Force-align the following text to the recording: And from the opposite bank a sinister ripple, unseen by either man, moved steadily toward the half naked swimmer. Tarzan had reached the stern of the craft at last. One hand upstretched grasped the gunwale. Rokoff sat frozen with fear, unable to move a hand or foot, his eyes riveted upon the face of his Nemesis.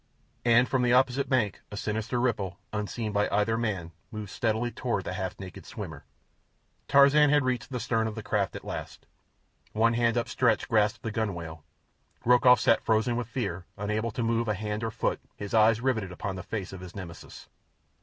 And 0.45 0.67
from 0.67 0.81
the 0.81 0.93
opposite 0.93 1.29
bank 1.29 1.61
a 1.69 1.77
sinister 1.77 2.19
ripple, 2.19 2.57
unseen 2.73 3.11
by 3.11 3.29
either 3.29 3.55
man, 3.55 3.91
moved 4.09 4.31
steadily 4.31 4.71
toward 4.71 5.03
the 5.03 5.13
half 5.13 5.39
naked 5.39 5.63
swimmer. 5.63 6.05
Tarzan 6.87 7.29
had 7.29 7.43
reached 7.45 7.69
the 7.69 7.79
stern 7.79 8.07
of 8.07 8.15
the 8.15 8.23
craft 8.23 8.55
at 8.55 8.65
last. 8.65 9.05
One 9.73 9.93
hand 9.93 10.17
upstretched 10.17 10.67
grasped 10.67 11.03
the 11.03 11.11
gunwale. 11.11 11.63
Rokoff 12.25 12.59
sat 12.59 12.81
frozen 12.83 13.15
with 13.15 13.27
fear, 13.27 13.67
unable 13.77 14.09
to 14.09 14.23
move 14.23 14.47
a 14.47 14.55
hand 14.55 14.83
or 14.83 14.89
foot, 14.89 15.19
his 15.35 15.53
eyes 15.53 15.81
riveted 15.81 16.11
upon 16.11 16.35
the 16.35 16.41
face 16.41 16.73
of 16.73 16.81
his 16.81 16.95
Nemesis. 16.95 17.47